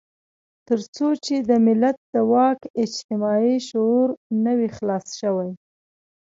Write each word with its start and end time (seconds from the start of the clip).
تر 0.67 0.79
څو 0.95 1.07
چې 1.25 1.35
د 1.49 1.51
ملت 1.65 1.97
د 2.13 2.15
واک 2.31 2.59
اجتماعي 2.83 3.55
شعور 3.69 4.07
نه 4.43 4.51
وي 4.57 4.69
خلاص 4.77 5.05
شوی. 5.19 5.51